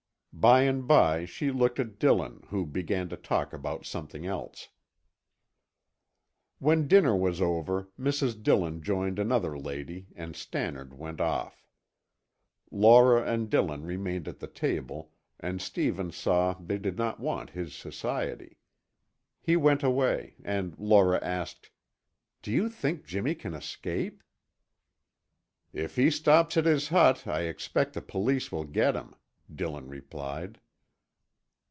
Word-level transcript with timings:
By 0.33 0.61
and 0.61 0.87
by 0.87 1.25
she 1.25 1.51
looked 1.51 1.77
at 1.77 1.99
Dillon, 1.99 2.45
who 2.47 2.65
began 2.65 3.09
to 3.09 3.17
talk 3.17 3.53
about 3.53 3.85
something 3.85 4.25
else. 4.25 4.69
When 6.57 6.87
dinner 6.87 7.15
was 7.15 7.41
over 7.41 7.89
Mrs. 7.99 8.41
Dillon 8.41 8.81
joined 8.81 9.19
another 9.19 9.55
lady 9.59 10.07
and 10.15 10.35
Stannard 10.35 10.95
went 10.97 11.19
off. 11.21 11.67
Laura 12.71 13.23
and 13.31 13.51
Dillon 13.51 13.83
remained 13.85 14.27
at 14.27 14.39
the 14.39 14.47
table 14.47 15.11
and 15.39 15.61
Stevens 15.61 16.15
saw 16.15 16.53
they 16.53 16.79
did 16.79 16.97
not 16.97 17.19
want 17.19 17.51
his 17.51 17.75
society. 17.75 18.57
He 19.41 19.55
went 19.55 19.83
away 19.83 20.37
and 20.43 20.75
Laura 20.79 21.19
asked: 21.23 21.69
"Do 22.41 22.51
you 22.51 22.67
think 22.67 23.05
Jimmy 23.05 23.35
can 23.35 23.53
escape?" 23.53 24.23
"If 25.71 25.97
he 25.97 26.09
stops 26.09 26.57
at 26.57 26.65
his 26.65 26.87
hut, 26.87 27.27
I 27.27 27.41
expect 27.41 27.93
the 27.93 28.01
police 28.01 28.51
will 28.51 28.65
get 28.65 28.95
him," 28.95 29.13
Dillon 29.53 29.89
replied. 29.89 30.61